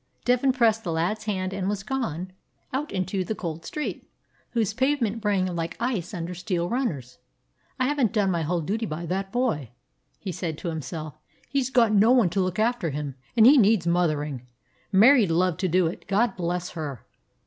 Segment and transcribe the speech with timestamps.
[0.25, 2.33] Devin pressed the lad's hand and was gone
[2.71, 4.09] 166 A BROOKLYN DOG out into the cold street,
[4.49, 7.19] whose pavement rang like ice under steel runners.
[7.79, 9.69] "I have n't done my whole duty by that boy,"
[10.17, 11.19] he said to him self.
[11.47, 14.47] "He 's got no one to look after him, and he needs mothering.
[14.91, 17.05] Mary 'd love to do it, God bless her!"